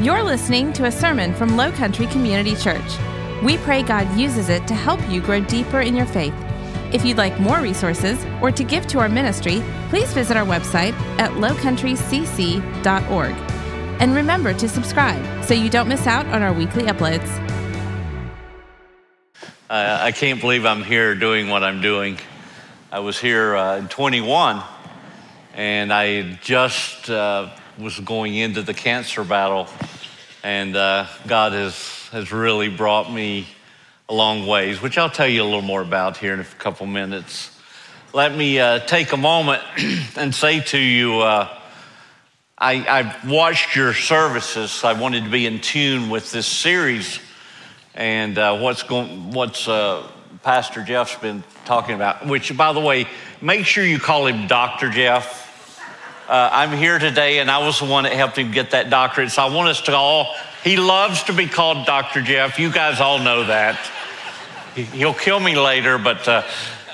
[0.00, 2.98] You're listening to a sermon from Low Country Community Church.
[3.44, 6.34] We pray God uses it to help you grow deeper in your faith.
[6.92, 10.94] If you'd like more resources or to give to our ministry, please visit our website
[11.18, 13.34] at lowcountrycc.org.
[14.00, 17.30] And remember to subscribe so you don't miss out on our weekly uploads.
[19.70, 22.18] Uh, I can't believe I'm here doing what I'm doing.
[22.90, 24.60] I was here uh, in 21
[25.54, 27.48] and I just uh,
[27.78, 29.66] was going into the cancer battle,
[30.42, 33.48] and uh, God has, has really brought me
[34.08, 36.86] a long ways, which I'll tell you a little more about here in a couple
[36.86, 37.50] minutes.
[38.12, 39.62] Let me uh, take a moment
[40.16, 41.48] and say to you, uh,
[42.56, 44.84] I, I watched your services.
[44.84, 47.18] I wanted to be in tune with this series
[47.94, 50.06] and uh, what's going, what's uh,
[50.42, 52.26] Pastor Jeff's been talking about.
[52.26, 53.06] Which, by the way,
[53.40, 55.43] make sure you call him Doctor Jeff
[56.28, 59.30] uh, I'm here today, and I was the one that helped him get that doctorate.
[59.30, 62.22] So I want us to all, he loves to be called Dr.
[62.22, 62.58] Jeff.
[62.58, 63.78] You guys all know that.
[64.74, 66.42] He'll kill me later, but uh,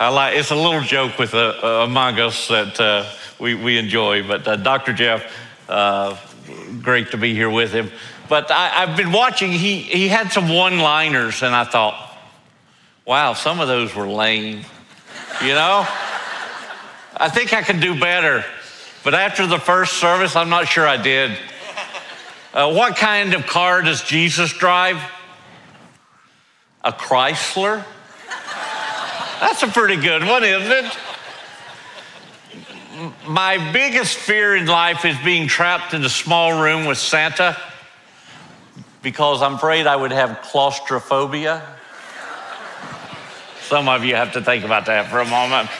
[0.01, 3.09] like, it's a little joke with uh, uh among us that uh,
[3.39, 4.27] we, we enjoy.
[4.27, 4.93] But uh, Dr.
[4.93, 5.25] Jeff,
[6.83, 7.91] great to be here with him.
[8.29, 12.19] But I, I've been watching, he, he had some one liners, and I thought,
[13.07, 14.65] wow, some of those were lame.
[15.41, 15.87] You know?
[17.17, 18.45] I think I can do better.
[19.03, 21.37] But after the first service, I'm not sure I did.
[22.53, 25.01] Uh, what kind of car does Jesus drive?
[26.83, 27.85] A Chrysler?
[29.41, 30.99] That's a pretty good one, isn't it?
[33.27, 37.57] My biggest fear in life is being trapped in a small room with Santa
[39.01, 41.63] because I'm afraid I would have claustrophobia.
[43.63, 45.71] Some of you have to think about that for a moment.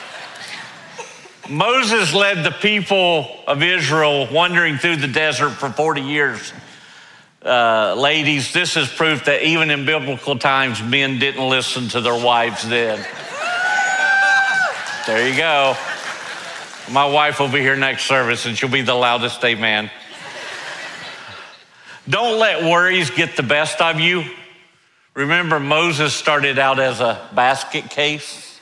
[1.51, 6.53] Moses led the people of Israel wandering through the desert for 40 years.
[7.43, 12.23] Uh, ladies, this is proof that even in biblical times, men didn't listen to their
[12.23, 13.05] wives then.
[15.05, 15.75] There you go.
[16.89, 19.91] My wife will be here next service and she'll be the loudest amen.
[22.07, 24.23] Don't let worries get the best of you.
[25.15, 28.57] Remember, Moses started out as a basket case.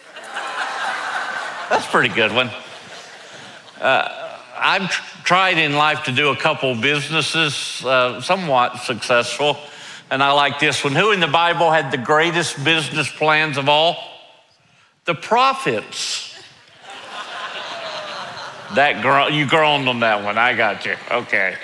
[1.69, 2.49] That's a pretty good one.
[3.79, 4.89] Uh, I've
[5.23, 9.57] tried in life to do a couple businesses, uh, somewhat successful,
[10.11, 10.93] and I like this one.
[10.93, 13.95] Who in the Bible had the greatest business plans of all?
[15.05, 16.35] The prophets.
[18.75, 20.37] that girl, you groaned on that one.
[20.37, 20.95] I got you.
[21.09, 21.55] Okay.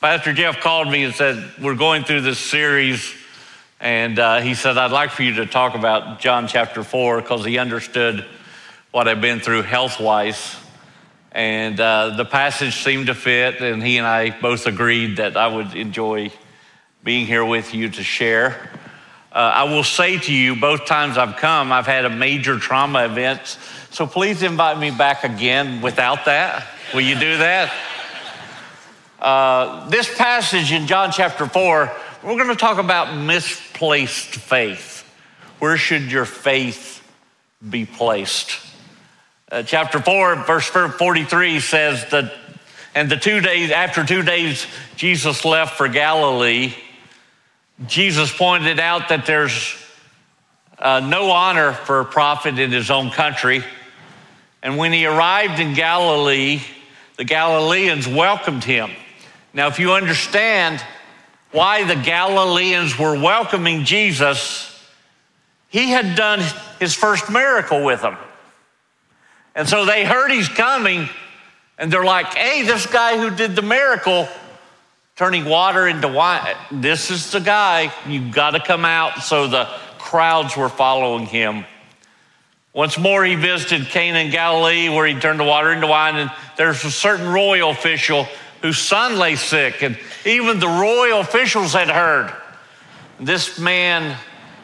[0.00, 3.12] Pastor Jeff called me and said, We're going through this series.
[3.80, 7.44] And uh, he said, I'd like for you to talk about John chapter 4 because
[7.44, 8.24] he understood
[8.92, 10.54] what I've been through health wise.
[11.32, 15.48] And uh, the passage seemed to fit, and he and I both agreed that I
[15.48, 16.30] would enjoy
[17.02, 18.70] being here with you to share.
[19.32, 23.06] Uh, I will say to you, both times I've come, I've had a major trauma
[23.06, 23.56] event.
[23.90, 26.66] So please invite me back again without that.
[26.92, 27.72] Will you do that?
[29.18, 31.92] Uh, this passage in John chapter 4,
[32.22, 35.10] we're going to talk about misplaced faith.
[35.60, 37.02] Where should your faith
[37.70, 38.71] be placed?
[39.52, 42.32] Uh, chapter 4, verse 43 says that,
[42.94, 46.72] and the two days, after two days, Jesus left for Galilee.
[47.86, 49.76] Jesus pointed out that there's
[50.78, 53.62] uh, no honor for a prophet in his own country.
[54.62, 56.62] And when he arrived in Galilee,
[57.18, 58.90] the Galileans welcomed him.
[59.52, 60.82] Now, if you understand
[61.50, 64.82] why the Galileans were welcoming Jesus,
[65.68, 66.40] he had done
[66.80, 68.16] his first miracle with them.
[69.54, 71.08] And so they heard he's coming,
[71.78, 74.28] and they're like, hey, this guy who did the miracle,
[75.16, 77.92] turning water into wine, this is the guy.
[78.06, 79.22] You've got to come out.
[79.22, 79.64] So the
[79.98, 81.64] crowds were following him.
[82.72, 86.30] Once more, he visited Cana in Galilee, where he turned the water into wine, and
[86.56, 88.26] there's a certain royal official
[88.62, 92.32] whose son lay sick, and even the royal officials had heard.
[93.20, 94.16] This man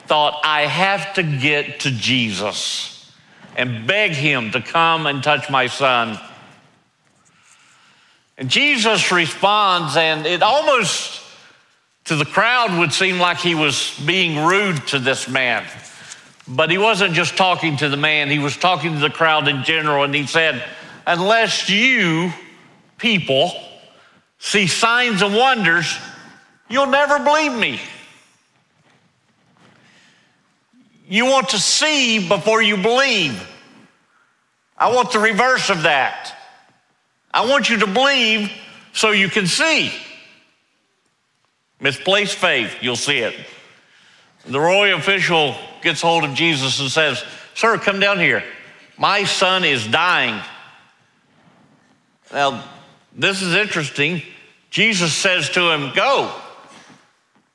[0.07, 2.98] thought, I have to get to Jesus
[3.59, 6.19] and beg him to come and touch my son.
[8.39, 11.21] And Jesus responds, and it almost
[12.05, 15.67] to the crowd would seem like he was being rude to this man.
[16.47, 19.65] But he wasn't just talking to the man, he was talking to the crowd in
[19.65, 20.05] general.
[20.05, 20.65] And he said,
[21.05, 22.33] Unless you
[22.97, 23.51] people
[24.39, 25.99] see signs and wonders,
[26.69, 27.81] you'll never believe me.
[31.09, 33.49] You want to see before you believe.
[34.77, 36.35] I want the reverse of that.
[37.33, 38.53] I want you to believe
[38.93, 39.91] so you can see.
[41.81, 43.35] Misplaced faith, you'll see it.
[44.45, 48.45] The royal official gets hold of Jesus and says, Sir, come down here.
[48.99, 50.43] My son is dying.
[52.33, 52.65] Now,
[53.15, 54.23] this is interesting.
[54.71, 56.33] Jesus says to him, Go,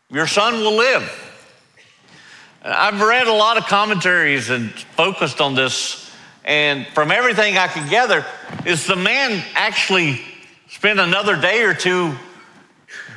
[0.09, 1.22] your son will live.
[2.65, 6.09] I've read a lot of commentaries and focused on this,
[6.45, 8.25] and from everything I could gather,
[8.65, 10.21] is the man actually
[10.69, 12.15] spent another day or two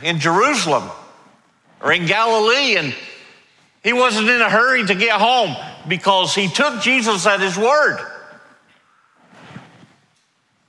[0.02, 0.90] in Jerusalem
[1.80, 2.92] or in Galilee, and
[3.84, 5.54] he wasn't in a hurry to get home
[5.86, 8.04] because he took Jesus at his word.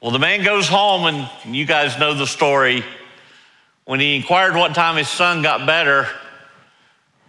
[0.02, 2.84] Well, the man goes home, and you guys know the story.
[3.86, 6.08] When he inquired what time his son got better,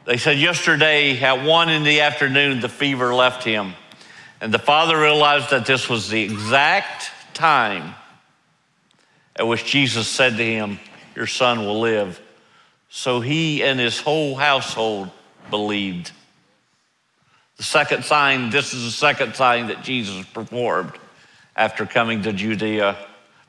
[0.08, 3.74] they said yesterday at one in the afternoon, the fever left him.
[4.40, 7.94] And the father realized that this was the exact time
[9.36, 10.80] at which Jesus said to him,
[11.14, 12.22] Your son will live.
[12.88, 15.10] So he and his whole household
[15.50, 16.12] believed.
[17.58, 20.92] The second sign, this is the second sign that Jesus performed
[21.54, 22.96] after coming to Judea,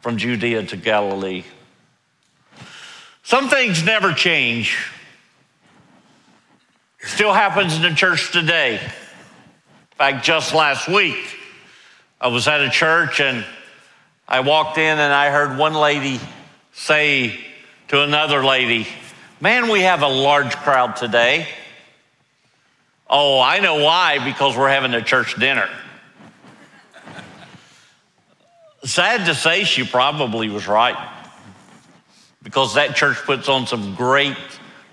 [0.01, 1.45] from Judea to Galilee.
[3.23, 4.91] Some things never change.
[7.01, 8.75] Still happens in the church today.
[8.75, 11.37] In fact, just last week,
[12.19, 13.45] I was at a church and
[14.27, 16.19] I walked in and I heard one lady
[16.73, 17.39] say
[17.87, 18.85] to another lady,
[19.41, 21.47] Man, we have a large crowd today.
[23.09, 25.69] Oh, I know why, because we're having a church dinner.
[28.83, 30.97] Sad to say, she probably was right.
[32.43, 34.35] Because that church puts on some great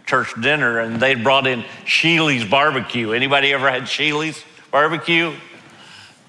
[0.07, 3.13] church dinner and they brought in Shealy's barbecue.
[3.13, 5.35] Anybody ever had Shealy's barbecue?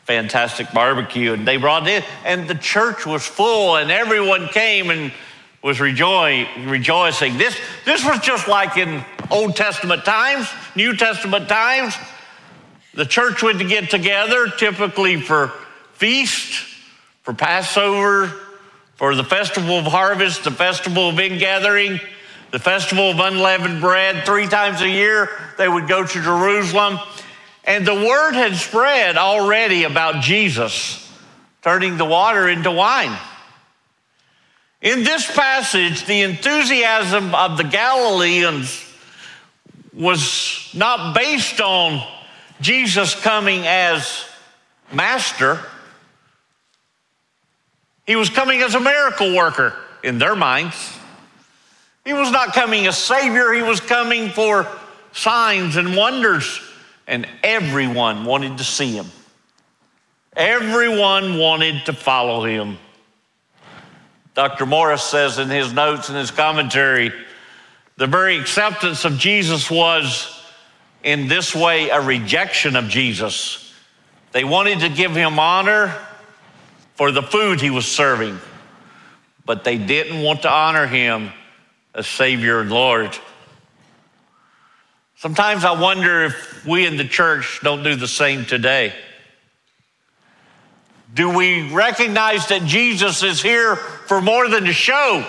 [0.05, 1.33] Fantastic barbecue.
[1.33, 5.13] And they brought it in, and the church was full, and everyone came and
[5.61, 6.67] was rejoicing.
[6.67, 7.37] rejoicing.
[7.37, 11.95] This, this was just like in Old Testament times, New Testament times.
[12.93, 15.49] The church would get together typically for
[15.93, 16.63] feast,
[17.21, 18.33] for Passover,
[18.95, 21.99] for the festival of harvest, the festival of ingathering
[22.51, 24.25] the festival of unleavened bread.
[24.25, 26.99] Three times a year, they would go to Jerusalem.
[27.63, 31.03] And the word had spread already about Jesus
[31.61, 33.15] turning the water into wine.
[34.81, 38.85] In this passage, the enthusiasm of the Galileans
[39.93, 42.01] was not based on
[42.61, 44.25] Jesus coming as
[44.93, 45.59] master.
[48.05, 49.73] He was coming as a miracle worker
[50.03, 50.96] in their minds.
[52.07, 54.65] He was not coming as Savior, he was coming for
[55.11, 56.61] signs and wonders.
[57.05, 59.07] And everyone wanted to see him.
[60.33, 62.77] Everyone wanted to follow him.
[64.35, 64.65] Dr.
[64.65, 67.11] Morris says in his notes and his commentary
[67.97, 70.41] the very acceptance of Jesus was,
[71.03, 73.73] in this way, a rejection of Jesus.
[74.31, 75.93] They wanted to give him honor
[76.95, 78.39] for the food he was serving,
[79.45, 81.33] but they didn't want to honor him
[81.97, 83.17] as Savior and Lord.
[85.15, 88.93] Sometimes I wonder if we in the church don't do the same today.
[91.11, 95.25] Do we recognize that Jesus is here for more than a show?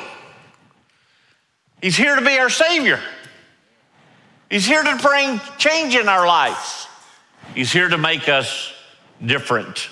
[1.80, 3.00] He's here to be our Savior.
[4.50, 6.86] He's here to bring change in our lives.
[7.54, 8.74] He's here to make us
[9.24, 9.88] different.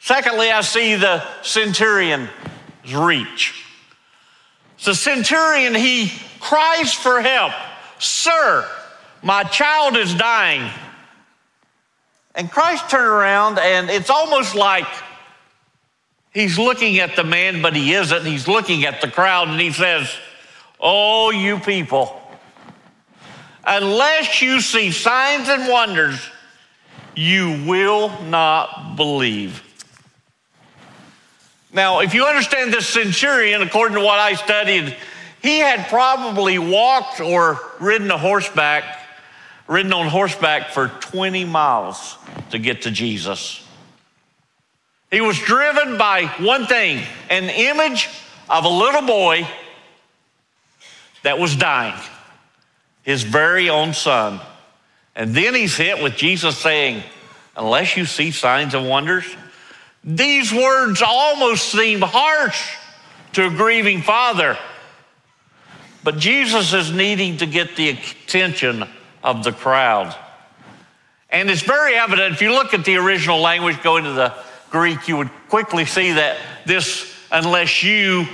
[0.00, 2.28] Secondly, I see the centurion's
[2.92, 3.69] reach.
[4.84, 7.52] The centurion, he cries for help
[7.98, 8.66] Sir,
[9.22, 10.70] my child is dying.
[12.34, 14.86] And Christ turned around, and it's almost like
[16.32, 18.24] he's looking at the man, but he isn't.
[18.24, 20.10] He's looking at the crowd, and he says,
[20.80, 22.22] Oh, you people,
[23.66, 26.18] unless you see signs and wonders,
[27.14, 29.62] you will not believe.
[31.72, 34.96] Now, if you understand this centurion, according to what I studied,
[35.40, 38.98] he had probably walked or ridden a horseback,
[39.68, 42.16] ridden on horseback for 20 miles
[42.50, 43.64] to get to Jesus.
[45.10, 48.08] He was driven by one thing an image
[48.48, 49.46] of a little boy
[51.22, 51.98] that was dying,
[53.02, 54.40] his very own son.
[55.14, 57.02] And then he's hit with Jesus saying,
[57.56, 59.24] Unless you see signs and wonders,
[60.02, 62.76] these words almost seem harsh
[63.34, 64.56] to a grieving father,
[66.02, 68.84] but Jesus is needing to get the attention
[69.22, 70.14] of the crowd.
[71.28, 74.34] And it's very evident if you look at the original language, go into the
[74.70, 78.26] Greek, you would quickly see that this unless you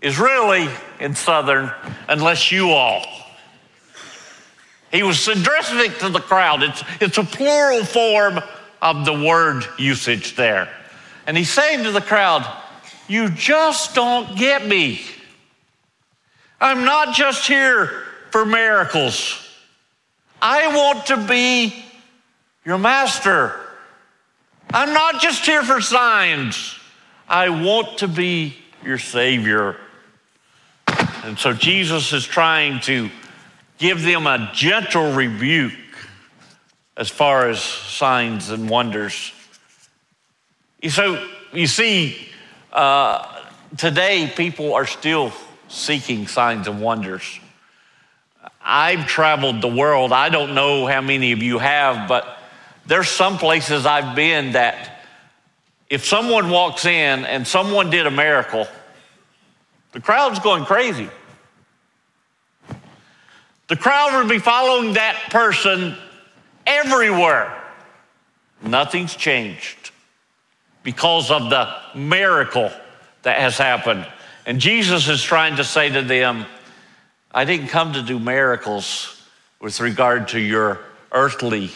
[0.00, 0.68] is really
[1.00, 1.70] in Southern,
[2.08, 3.06] unless you all.
[4.92, 6.62] He was addressing it to the crowd.
[6.62, 8.40] It's, it's a plural form
[8.80, 10.68] of the word usage there.
[11.26, 12.46] And he's saying to the crowd,
[13.08, 15.00] You just don't get me.
[16.60, 19.42] I'm not just here for miracles.
[20.40, 21.84] I want to be
[22.64, 23.58] your master.
[24.72, 26.78] I'm not just here for signs.
[27.28, 29.76] I want to be your Savior.
[31.24, 33.10] And so Jesus is trying to
[33.78, 35.72] give them a gentle rebuke
[36.96, 39.32] as far as signs and wonders.
[40.88, 42.28] So you see,
[42.72, 43.42] uh,
[43.76, 45.32] today people are still
[45.68, 47.40] seeking signs and wonders.
[48.62, 50.12] I've traveled the world.
[50.12, 52.38] I don't know how many of you have, but
[52.86, 55.02] there's some places I've been that
[55.88, 58.66] if someone walks in and someone did a miracle,
[59.92, 61.08] the crowd's going crazy.
[63.68, 65.96] The crowd would be following that person
[66.66, 67.52] everywhere.
[68.62, 69.90] Nothing's changed
[70.86, 72.70] because of the miracle
[73.22, 74.06] that has happened.
[74.46, 76.46] And Jesus is trying to say to them,
[77.34, 79.20] I didn't come to do miracles
[79.60, 80.78] with regard to your
[81.10, 81.72] earthly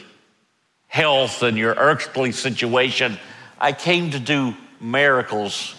[0.86, 3.18] health and your earthly situation.
[3.60, 5.74] I came to do miracles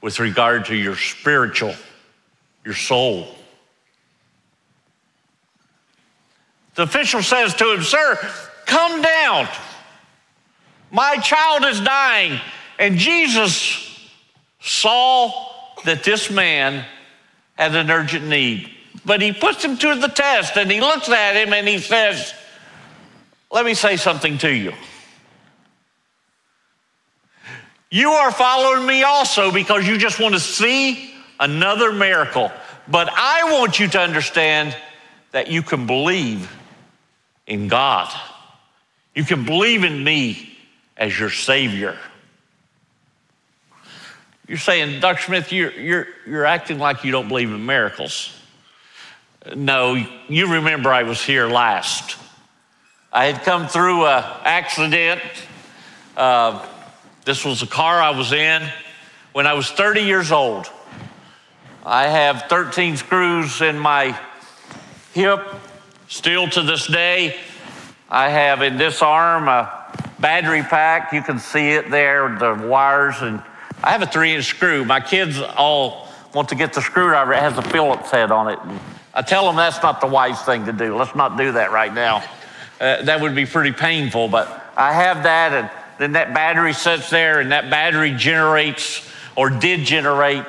[0.00, 1.74] with regard to your spiritual,
[2.64, 3.28] your soul.
[6.76, 8.16] The official says to him, Sir,
[8.64, 9.48] come down.
[10.90, 12.40] My child is dying.
[12.80, 14.10] And Jesus
[14.58, 15.30] saw
[15.84, 16.86] that this man
[17.54, 18.70] had an urgent need.
[19.04, 22.32] But he puts him to the test and he looks at him and he says,
[23.52, 24.72] Let me say something to you.
[27.90, 32.50] You are following me also because you just want to see another miracle.
[32.88, 34.74] But I want you to understand
[35.32, 36.50] that you can believe
[37.46, 38.08] in God.
[39.14, 40.56] You can believe in me
[40.96, 41.98] as your Savior.
[44.50, 45.22] You're saying, Dr.
[45.22, 48.36] Smith, you're, you're, you're acting like you don't believe in miracles.
[49.54, 49.94] No,
[50.26, 52.16] you remember I was here last.
[53.12, 55.20] I had come through an accident.
[56.16, 56.66] Uh,
[57.24, 58.68] this was a car I was in
[59.34, 60.66] when I was 30 years old.
[61.86, 64.18] I have 13 screws in my
[65.14, 65.46] hip
[66.08, 67.36] still to this day.
[68.08, 71.12] I have in this arm a battery pack.
[71.12, 73.40] You can see it there, the wires, and
[73.82, 74.84] I have a three inch screw.
[74.84, 77.32] My kids all want to get the screwdriver.
[77.32, 78.58] It has a Phillips head on it.
[79.14, 80.96] I tell them that's not the wise thing to do.
[80.96, 82.22] Let's not do that right now.
[82.80, 87.10] Uh, that would be pretty painful, but I have that, and then that battery sits
[87.10, 89.06] there, and that battery generates
[89.36, 90.46] or did generate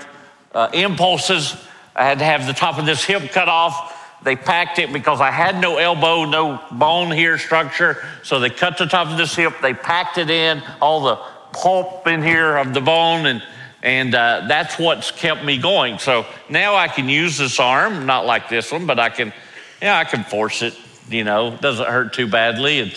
[0.53, 1.55] uh, impulses.
[1.95, 3.97] I had to have the top of this hip cut off.
[4.23, 8.05] They packed it because I had no elbow, no bone here structure.
[8.23, 11.19] So they cut the top of this hip, they packed it in, all the
[11.53, 13.43] pulp in here of the bone, and
[13.83, 15.97] and uh, that's what's kept me going.
[15.97, 19.33] So now I can use this arm, not like this one, but I can,
[19.81, 20.77] yeah, I can force it.
[21.09, 22.93] You know, doesn't hurt too badly, and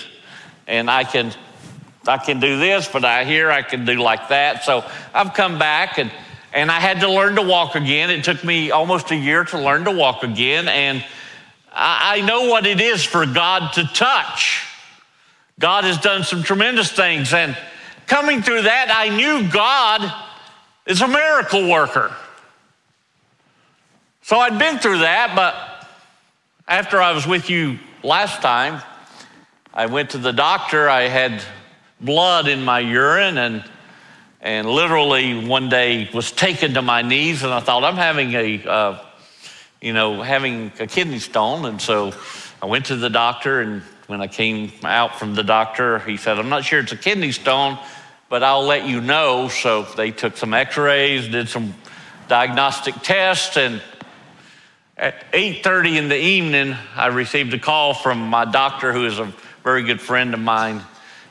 [0.67, 1.33] and I can,
[2.07, 4.65] I can do this, but I here I can do like that.
[4.65, 6.11] So I've come back and
[6.53, 8.11] and I had to learn to walk again.
[8.11, 11.05] It took me almost a year to learn to walk again, and
[11.73, 14.67] I, I know what it is for God to touch.
[15.59, 17.57] God has done some tremendous things, and
[18.07, 20.13] coming through that, I knew God
[20.87, 22.15] is a miracle worker.
[24.23, 25.89] So I'd been through that, but
[26.67, 28.83] after I was with you last time,
[29.73, 30.89] I went to the doctor.
[30.89, 31.43] I had
[32.01, 33.65] blood in my urine and
[34.41, 38.63] and literally one day was taken to my knees and I thought I'm having a
[38.63, 39.05] uh,
[39.81, 42.13] you know having a kidney stone and so
[42.63, 46.39] I went to the doctor and when I came out from the doctor he said
[46.39, 47.79] I'm not sure it's a kidney stone
[48.35, 49.47] but I'll let you know.
[49.47, 51.75] So they took some x rays, did some
[52.27, 53.81] diagnostic tests, and
[54.97, 59.33] at 8.30 in the evening, I received a call from my doctor, who is a
[59.63, 60.81] very good friend of mine.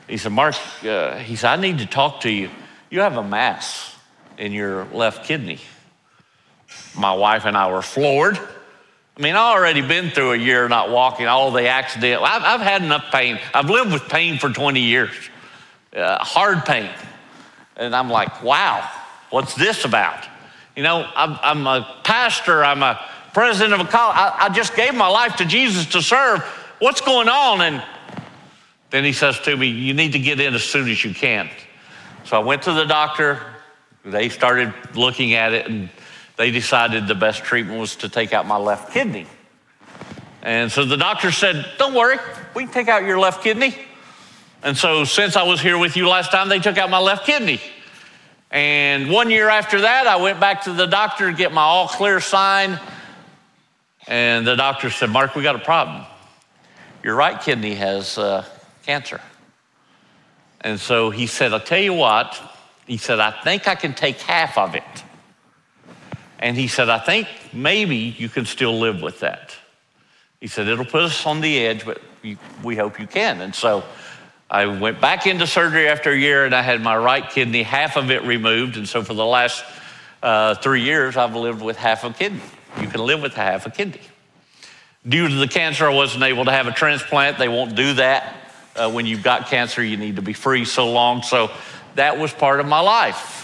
[0.08, 2.50] He said, Mark, uh, he said, I need to talk to you.
[2.90, 3.94] You have a mass
[4.38, 5.58] in your left kidney.
[6.96, 8.38] My wife and I were floored.
[9.16, 12.20] I mean, I've already been through a year not walking, all the accident.
[12.22, 13.38] I've, I've had enough pain.
[13.52, 15.14] I've lived with pain for 20 years
[15.96, 16.90] uh, hard pain.
[17.76, 18.88] And I'm like, wow,
[19.30, 20.26] what's this about?
[20.76, 23.00] You know, I'm, I'm a pastor, I'm a
[23.32, 24.16] president of a college.
[24.16, 26.40] I, I just gave my life to Jesus to serve.
[26.80, 27.60] What's going on?
[27.60, 27.82] And
[28.90, 31.48] then he says to me, You need to get in as soon as you can.
[32.24, 33.40] So I went to the doctor,
[34.04, 35.88] they started looking at it and
[36.36, 39.26] they decided the best treatment was to take out my left kidney.
[40.42, 42.18] And so the doctor said, Don't worry,
[42.54, 43.74] we can take out your left kidney.
[44.62, 47.26] And so, since I was here with you last time, they took out my left
[47.26, 47.60] kidney.
[48.50, 51.86] And one year after that, I went back to the doctor to get my all
[51.86, 52.80] clear sign.
[54.06, 56.04] And the doctor said, Mark, we got a problem.
[57.02, 58.46] Your right kidney has uh,
[58.84, 59.20] cancer.
[60.62, 62.40] And so he said, I'll tell you what.
[62.86, 65.04] He said, I think I can take half of it.
[66.38, 69.56] And he said, I think maybe you can still live with that.
[70.40, 72.00] He said, it'll put us on the edge, but
[72.62, 73.40] we hope you can.
[73.40, 73.84] And so
[74.50, 77.96] I went back into surgery after a year and I had my right kidney, half
[77.96, 78.76] of it removed.
[78.76, 79.64] And so for the last
[80.22, 82.40] uh, three years, I've lived with half a kidney.
[82.80, 84.00] You can live with half a kidney.
[85.06, 87.38] Due to the cancer, I wasn't able to have a transplant.
[87.38, 88.36] They won't do that.
[88.74, 91.22] Uh, when you've got cancer, you need to be free so long.
[91.22, 91.50] So
[91.94, 93.43] that was part of my life.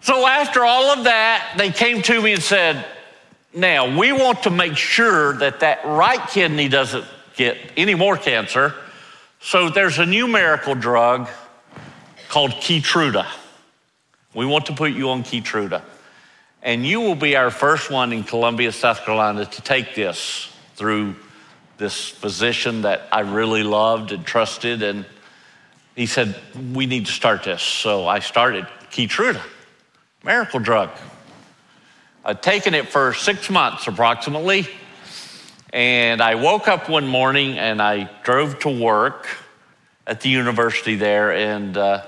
[0.00, 2.84] So after all of that, they came to me and said,
[3.52, 7.04] Now, we want to make sure that that right kidney doesn't
[7.36, 8.74] get any more cancer.
[9.40, 11.28] So there's a new miracle drug
[12.28, 13.26] called Keytruda.
[14.34, 15.82] We want to put you on Keytruda.
[16.62, 21.14] And you will be our first one in Columbia, South Carolina to take this through
[21.78, 24.82] this physician that I really loved and trusted.
[24.82, 25.06] And
[25.94, 26.34] he said,
[26.74, 27.62] We need to start this.
[27.62, 29.40] So I started Keytruda,
[30.28, 30.90] miracle drug.
[32.22, 34.68] I'd taken it for six months approximately.
[35.72, 39.26] And I woke up one morning and I drove to work
[40.06, 42.04] at the university there, and uh,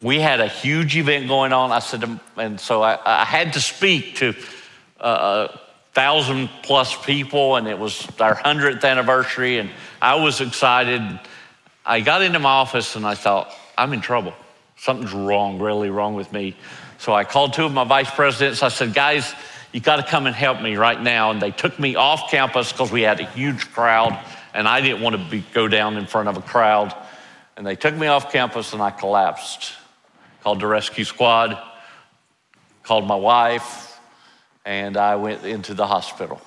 [0.00, 1.70] we had a huge event going on.
[1.70, 4.34] I said, and so I, I had to speak to
[5.00, 5.60] uh, a
[5.92, 9.70] thousand plus people, and it was our 100th anniversary, and
[10.00, 11.00] I was excited.
[11.86, 14.34] I got into my office and I thought, I'm in trouble.
[14.82, 16.56] Something's wrong, really wrong with me.
[16.98, 18.64] So I called two of my vice presidents.
[18.64, 19.32] I said, guys,
[19.70, 21.30] you got to come and help me right now.
[21.30, 24.18] And they took me off campus because we had a huge crowd
[24.52, 26.92] and I didn't want to be, go down in front of a crowd.
[27.56, 29.72] And they took me off campus and I collapsed.
[30.42, 31.56] Called the rescue squad,
[32.82, 34.00] called my wife,
[34.64, 36.42] and I went into the hospital.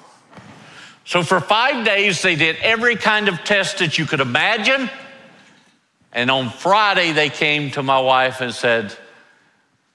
[1.06, 4.90] So for five days, they did every kind of test that you could imagine.
[6.16, 8.96] And on Friday, they came to my wife and said,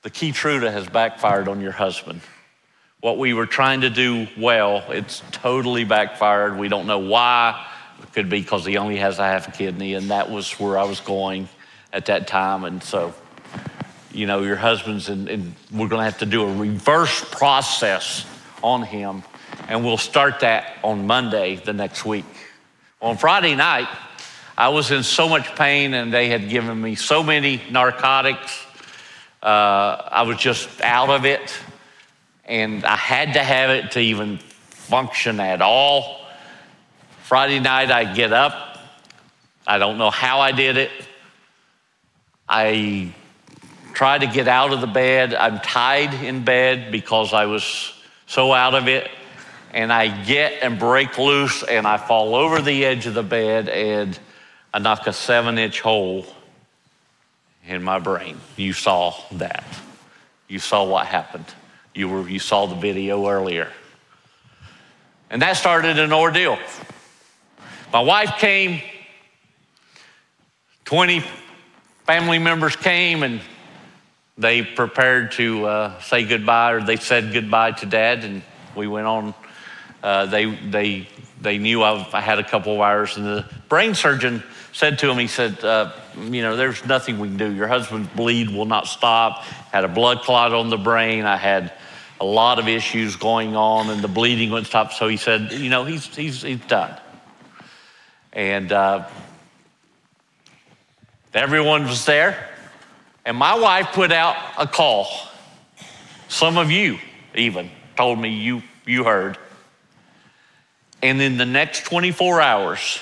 [0.02, 2.20] The Keytruda has backfired on your husband
[3.00, 6.58] what we were trying to do well, it's totally backfired.
[6.58, 7.66] We don't know why.
[8.02, 10.78] It could be because he only has a half a kidney, and that was where
[10.78, 11.48] I was going
[11.92, 12.64] at that time.
[12.64, 13.14] And so,
[14.12, 18.26] you know, your husband's, and, and we're going to have to do a reverse process
[18.62, 19.22] on him,
[19.68, 22.26] and we'll start that on Monday the next week.
[23.00, 23.88] On Friday night,
[24.60, 28.66] I was in so much pain, and they had given me so many narcotics.
[29.42, 31.50] Uh, I was just out of it
[32.44, 36.20] and I had to have it to even function at all.
[37.22, 38.78] Friday night, I get up.
[39.66, 40.90] I don't know how I did it.
[42.48, 43.14] I
[43.94, 45.32] try to get out of the bed.
[45.32, 47.94] I'm tied in bed because I was
[48.26, 49.08] so out of it.
[49.72, 53.68] And I get and break loose and I fall over the edge of the bed
[53.68, 54.18] and
[54.72, 56.26] I knock a seven inch hole
[57.66, 58.38] in my brain.
[58.56, 59.64] You saw that.
[60.48, 61.46] You saw what happened.
[61.94, 63.70] You, were, you saw the video earlier.
[65.28, 66.58] And that started an ordeal.
[67.92, 68.80] My wife came,
[70.84, 71.24] 20
[72.04, 73.40] family members came, and
[74.38, 78.42] they prepared to uh, say goodbye, or they said goodbye to dad, and
[78.74, 79.34] we went on.
[80.02, 81.08] Uh, they, they,
[81.40, 85.10] they knew I, I, had a couple of hours, and the brain surgeon said to
[85.10, 87.52] him, he said, uh, you know, there's nothing we can do.
[87.52, 89.42] Your husband's bleed will not stop.
[89.72, 91.24] Had a blood clot on the brain.
[91.24, 91.72] I had
[92.20, 94.92] a lot of issues going on and the bleeding wouldn't stop.
[94.92, 96.96] So he said, you know, he's, he's, he's done.
[98.32, 99.08] And uh,
[101.34, 102.48] everyone was there.
[103.24, 105.08] And my wife put out a call.
[106.28, 106.98] Some of you
[107.34, 109.36] even told me you, you heard.
[111.02, 113.00] And in the next 24 hours,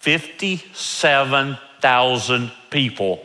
[0.00, 3.24] 57,000 people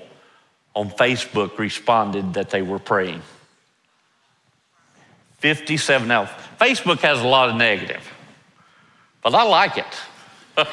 [0.76, 3.22] on Facebook responded that they were praying.
[5.40, 6.08] 57.
[6.08, 8.08] Now, Facebook has a lot of negative,
[9.22, 9.86] but I like it.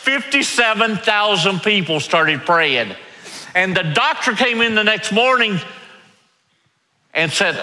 [0.00, 2.94] 57,000 people started praying.
[3.54, 5.58] And the doctor came in the next morning
[7.12, 7.62] and said,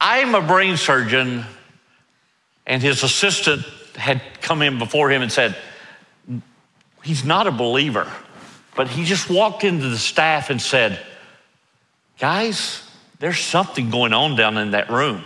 [0.00, 1.44] I'm a brain surgeon.
[2.66, 3.64] And his assistant
[3.96, 5.56] had come in before him and said,
[7.02, 8.10] He's not a believer.
[8.74, 10.98] But he just walked into the staff and said,
[12.18, 12.82] Guys,
[13.18, 15.24] there's something going on down in that room.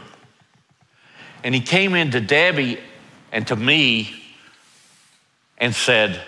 [1.44, 2.78] And he came in to Debbie
[3.30, 4.22] and to me
[5.58, 6.20] and said,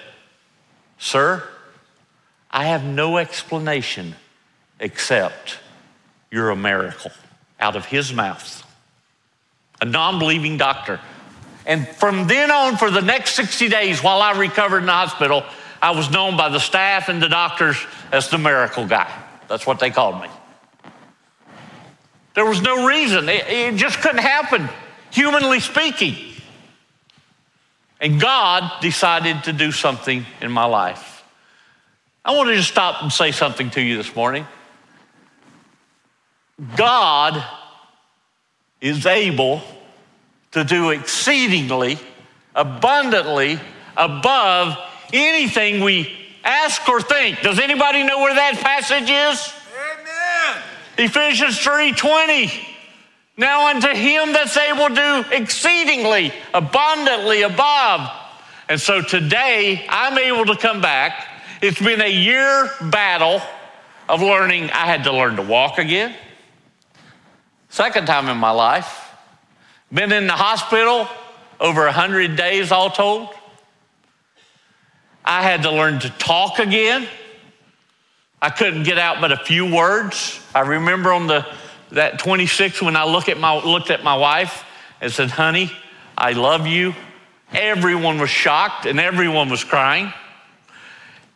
[0.98, 1.42] Sir,
[2.50, 4.14] I have no explanation
[4.80, 5.58] except
[6.30, 7.10] you're a miracle
[7.60, 8.64] out of his mouth.
[9.80, 11.00] A non believing doctor.
[11.68, 15.44] And from then on, for the next 60 days while I recovered in the hospital,
[15.82, 17.76] I was known by the staff and the doctors
[18.10, 19.12] as the miracle guy.
[19.48, 20.28] That's what they called me.
[22.32, 24.66] There was no reason, it, it just couldn't happen,
[25.10, 26.16] humanly speaking.
[28.00, 31.22] And God decided to do something in my life.
[32.24, 34.46] I want to stop and say something to you this morning.
[36.76, 37.44] God
[38.80, 39.62] is able
[40.52, 41.98] to do exceedingly,
[42.54, 43.60] abundantly,
[43.96, 44.78] above
[45.12, 47.40] anything we ask or think.
[47.42, 49.52] Does anybody know where that passage is?
[49.76, 50.62] Amen.
[50.96, 52.66] Ephesians 3:20.
[53.36, 58.10] Now unto him that's able to do exceedingly, abundantly above.
[58.68, 61.26] And so today I'm able to come back.
[61.62, 63.40] It's been a year battle
[64.08, 64.70] of learning.
[64.70, 66.14] I had to learn to walk again.
[67.68, 69.07] Second time in my life.
[69.92, 71.08] Been in the hospital
[71.58, 73.28] over 100 days all told.
[75.24, 77.06] I had to learn to talk again.
[78.40, 80.40] I couldn't get out but a few words.
[80.54, 81.46] I remember on the
[81.92, 84.64] that 26 when I look at my, looked at my wife
[85.00, 85.70] and said, honey,
[86.16, 86.94] I love you.
[87.52, 90.12] Everyone was shocked and everyone was crying.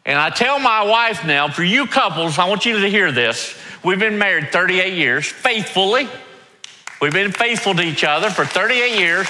[0.04, 3.56] And I tell my wife now, for you couples, I want you to hear this.
[3.84, 6.08] We've been married 38 years, faithfully.
[7.02, 9.26] We've been faithful to each other for 38 years.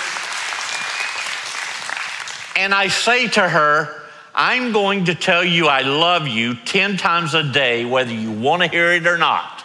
[2.55, 4.03] And I say to her,
[4.35, 8.61] I'm going to tell you I love you 10 times a day, whether you want
[8.61, 9.65] to hear it or not.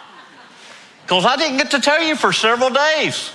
[1.02, 3.30] Because I didn't get to tell you for several days.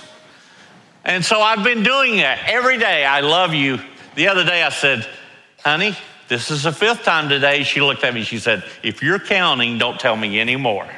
[1.04, 3.04] And so I've been doing that every day.
[3.04, 3.78] I love you.
[4.16, 5.06] The other day I said,
[5.64, 7.62] honey, this is the fifth time today.
[7.62, 10.88] She looked at me, she said, if you're counting, don't tell me anymore.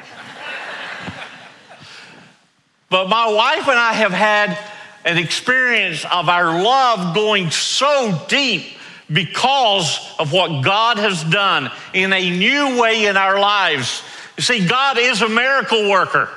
[2.89, 4.57] But my wife and I have had
[5.05, 8.77] an experience of our love going so deep
[9.11, 14.03] because of what God has done in a new way in our lives.
[14.35, 16.29] You see, God is a miracle worker,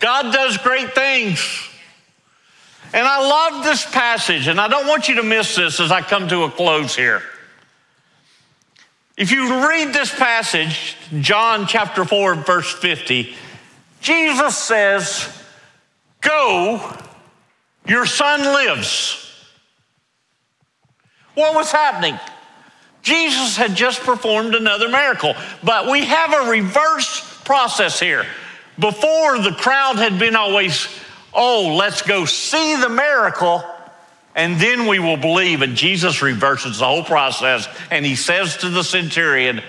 [0.00, 1.68] God does great things.
[2.94, 6.02] And I love this passage, and I don't want you to miss this as I
[6.02, 7.22] come to a close here.
[9.16, 13.34] If you read this passage, John chapter 4, verse 50,
[14.02, 15.41] Jesus says,
[16.22, 16.96] Go,
[17.86, 19.18] your son lives.
[21.34, 22.18] What was happening?
[23.02, 28.24] Jesus had just performed another miracle, but we have a reverse process here.
[28.78, 30.88] Before the crowd had been always,
[31.34, 33.64] oh, let's go see the miracle
[34.34, 35.62] and then we will believe.
[35.62, 39.62] And Jesus reverses the whole process and he says to the centurion,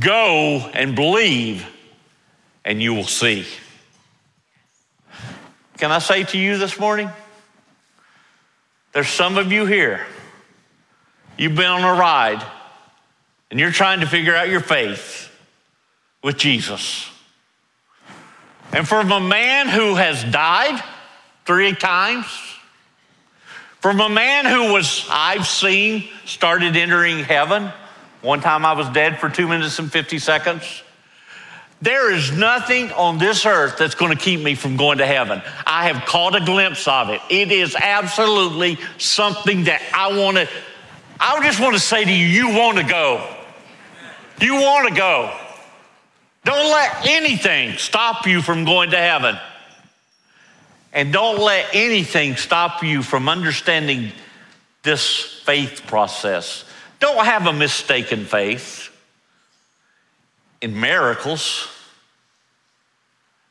[0.00, 1.66] Go and believe,
[2.64, 3.46] and you will see.
[5.78, 7.10] Can I say to you this morning?
[8.92, 10.06] There's some of you here
[11.38, 12.42] You've been on a ride
[13.50, 15.30] and you're trying to figure out your faith
[16.22, 17.10] with Jesus.
[18.72, 20.82] And from a man who has died
[21.44, 22.26] three times,
[23.80, 27.70] from a man who was, I've seen, started entering heaven.
[28.22, 30.82] One time I was dead for two minutes and 50 seconds.
[31.82, 35.42] There is nothing on this earth that's going to keep me from going to heaven.
[35.66, 37.20] I have caught a glimpse of it.
[37.28, 40.48] It is absolutely something that I want to
[41.18, 43.26] I just want to say to you, you want to go.
[44.40, 45.34] You want to go.
[46.44, 49.36] Don't let anything stop you from going to heaven.
[50.92, 54.12] And don't let anything stop you from understanding
[54.82, 56.64] this faith process.
[57.00, 58.90] Don't have a mistaken faith
[60.60, 61.68] in miracles,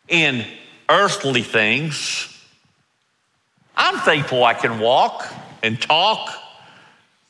[0.07, 0.45] in
[0.89, 2.31] earthly things.
[3.75, 5.25] I'm thankful I can walk
[5.63, 6.33] and talk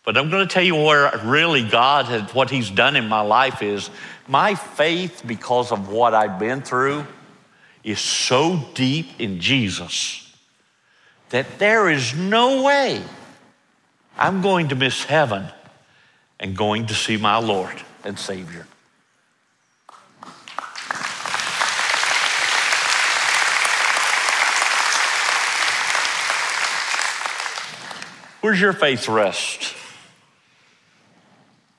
[0.05, 3.21] but I'm going to tell you where really God has, what He's done in my
[3.21, 3.89] life is
[4.27, 7.05] my faith, because of what I've been through,
[7.83, 10.21] is so deep in Jesus
[11.29, 13.03] that there is no way
[14.17, 15.45] I'm going to miss heaven
[16.39, 18.67] and going to see my Lord and Savior.
[28.45, 29.73] Where's your faith rest?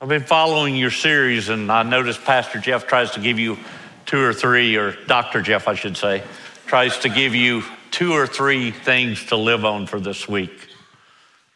[0.01, 3.57] I've been following your series, and I noticed Pastor Jeff tries to give you
[4.05, 5.41] two or three, or Dr.
[5.41, 6.23] Jeff, I should say,
[6.65, 10.67] tries to give you two or three things to live on for this week.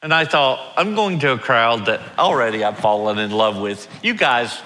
[0.01, 3.89] And I thought, I'm going to a crowd that already I've fallen in love with.
[4.01, 4.61] You guys,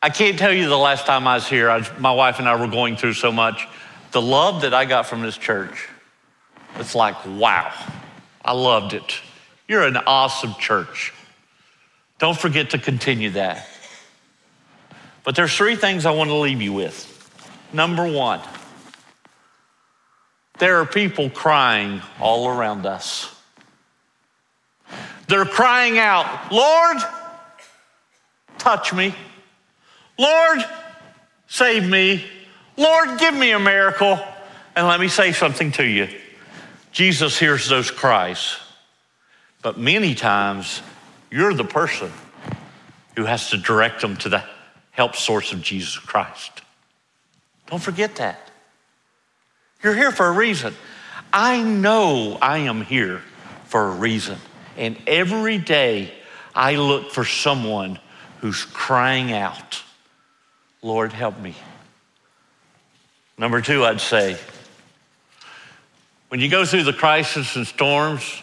[0.00, 2.54] I can't tell you the last time I was here, I, my wife and I
[2.54, 3.66] were going through so much.
[4.12, 5.88] The love that I got from this church,
[6.76, 7.74] it's like, wow,
[8.44, 9.20] I loved it.
[9.66, 11.12] You're an awesome church.
[12.18, 13.68] Don't forget to continue that.
[15.24, 17.04] But there's three things I want to leave you with.
[17.72, 18.40] Number one,
[20.58, 23.34] there are people crying all around us.
[25.28, 26.96] They're crying out, Lord,
[28.56, 29.14] touch me.
[30.18, 30.64] Lord,
[31.46, 32.24] save me.
[32.76, 34.18] Lord, give me a miracle.
[34.74, 36.08] And let me say something to you
[36.98, 38.56] Jesus hears those cries.
[39.62, 40.82] But many times,
[41.30, 42.10] you're the person
[43.14, 44.42] who has to direct them to the
[44.90, 46.60] help source of Jesus Christ.
[47.68, 48.50] Don't forget that.
[49.80, 50.74] You're here for a reason.
[51.32, 53.22] I know I am here
[53.66, 54.38] for a reason.
[54.76, 56.12] And every day
[56.52, 58.00] I look for someone
[58.40, 59.84] who's crying out,
[60.82, 61.54] Lord, help me.
[63.38, 64.36] Number two, I'd say,
[66.28, 68.42] when you go through the crisis and storms,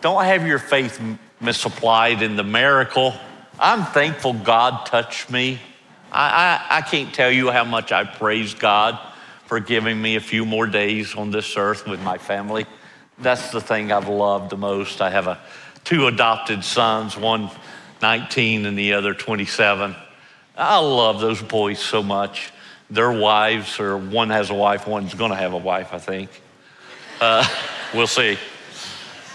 [0.00, 1.00] don't have your faith
[1.40, 3.14] misapplied in the miracle.
[3.58, 5.60] I'm thankful God touched me.
[6.10, 8.98] I, I, I, can't tell you how much I praise God
[9.46, 12.64] for giving me a few more days on this earth with my family.
[13.18, 15.02] That's the thing I've loved the most.
[15.02, 15.38] I have a,
[15.84, 17.50] two adopted sons, one
[18.02, 19.94] 19 and the other 27.
[20.56, 22.52] I love those boys so much.
[22.88, 26.30] Their wives, or one has a wife, one's gonna have a wife, I think.
[27.20, 27.46] Uh,
[27.94, 28.38] we'll see.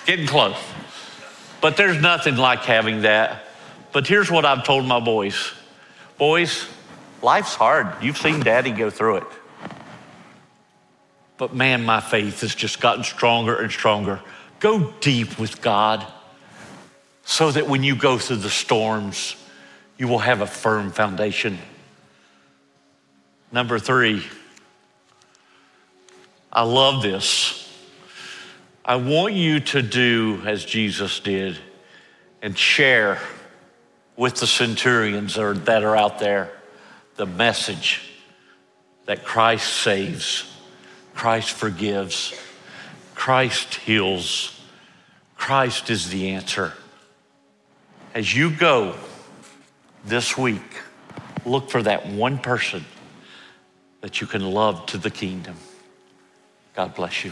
[0.06, 0.58] Getting close.
[1.62, 3.46] But there's nothing like having that.
[3.91, 5.54] But here's what I've told my boys
[6.17, 6.67] Boys,
[7.22, 7.88] life's hard.
[8.02, 9.28] You've seen daddy go through it.
[11.38, 14.22] But man, my faith has just gotten stronger and stronger.
[14.60, 16.06] Go deep with God
[17.24, 19.36] so that when you go through the storms,
[19.98, 21.58] you will have a firm foundation.
[23.52, 24.24] Number three,
[26.54, 27.61] I love this.
[28.84, 31.58] I want you to do as Jesus did
[32.41, 33.20] and share
[34.15, 36.52] with the centurions that are out there
[37.15, 38.10] the message
[39.06, 40.52] that Christ saves,
[41.13, 42.34] Christ forgives,
[43.13, 44.60] Christ heals,
[45.36, 46.74] Christ is the answer.
[48.15, 48.96] As you go
[50.06, 50.82] this week,
[51.46, 52.86] look for that one person
[54.02, 55.56] that you can love to the kingdom.
[56.74, 57.32] God bless you.